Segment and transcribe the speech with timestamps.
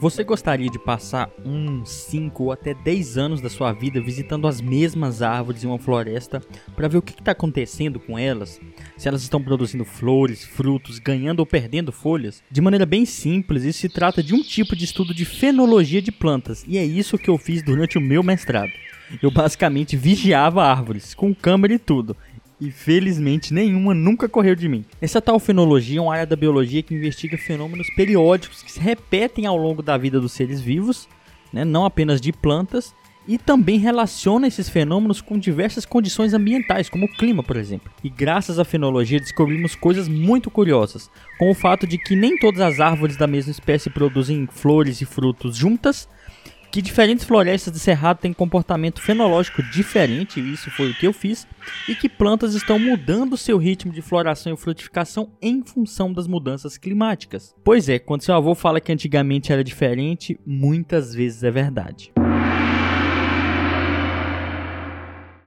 [0.00, 4.60] Você gostaria de passar uns 5 ou até 10 anos da sua vida visitando as
[4.60, 6.40] mesmas árvores em uma floresta
[6.76, 8.60] para ver o que está acontecendo com elas?
[8.96, 12.44] Se elas estão produzindo flores, frutos, ganhando ou perdendo folhas?
[12.48, 16.12] De maneira bem simples, isso se trata de um tipo de estudo de fenologia de
[16.12, 18.70] plantas e é isso que eu fiz durante o meu mestrado.
[19.22, 22.16] Eu basicamente vigiava árvores, com câmera e tudo,
[22.60, 24.84] e felizmente nenhuma nunca correu de mim.
[25.00, 29.46] Essa tal fenologia é uma área da biologia que investiga fenômenos periódicos que se repetem
[29.46, 31.08] ao longo da vida dos seres vivos,
[31.52, 32.94] né, não apenas de plantas,
[33.28, 37.92] e também relaciona esses fenômenos com diversas condições ambientais, como o clima, por exemplo.
[38.02, 42.62] E graças à fenologia descobrimos coisas muito curiosas, como o fato de que nem todas
[42.62, 46.08] as árvores da mesma espécie produzem flores e frutos juntas,
[46.70, 51.46] que diferentes florestas de cerrado têm comportamento fenológico diferente, isso foi o que eu fiz,
[51.88, 56.76] e que plantas estão mudando seu ritmo de floração e frutificação em função das mudanças
[56.76, 57.54] climáticas.
[57.64, 62.12] Pois é, quando seu avô fala que antigamente era diferente, muitas vezes é verdade.